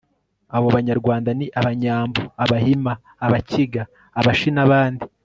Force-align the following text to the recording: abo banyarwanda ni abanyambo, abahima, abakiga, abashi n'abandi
abo 0.55 0.67
banyarwanda 0.77 1.29
ni 1.37 1.47
abanyambo, 1.59 2.21
abahima, 2.43 2.93
abakiga, 3.25 3.83
abashi 4.19 4.49
n'abandi 4.53 5.05